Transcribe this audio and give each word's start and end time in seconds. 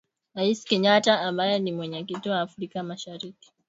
Rais 0.33 0.63
Kenyatta 0.65 1.19
ambaye 1.21 1.59
ni 1.59 1.71
Mwenyekiti 1.71 2.29
wa 2.29 2.41
Afrika 2.41 2.83
Mashariki 2.83 3.51